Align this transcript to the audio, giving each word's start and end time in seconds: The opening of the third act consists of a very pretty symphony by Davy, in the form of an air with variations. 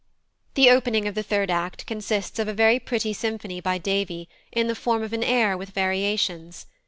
The 0.55 0.71
opening 0.71 1.07
of 1.07 1.13
the 1.13 1.21
third 1.21 1.51
act 1.51 1.85
consists 1.85 2.39
of 2.39 2.47
a 2.47 2.55
very 2.55 2.79
pretty 2.79 3.13
symphony 3.13 3.61
by 3.61 3.77
Davy, 3.77 4.27
in 4.51 4.65
the 4.65 4.73
form 4.73 5.03
of 5.03 5.13
an 5.13 5.23
air 5.23 5.55
with 5.55 5.69
variations. 5.69 6.65